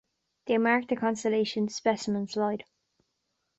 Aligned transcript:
They 0.47 0.57
mark 0.57 0.87
the 0.87 0.95
constellation's 0.95 1.75
specimen 1.75 2.27
slide. 2.27 2.63